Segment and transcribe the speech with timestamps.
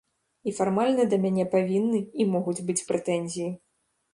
[0.51, 3.49] І фармальна да мяне павінны і могуць быць прэтэнзіі.